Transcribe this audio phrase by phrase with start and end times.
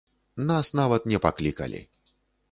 [0.51, 1.81] Нас нават не паклікалі.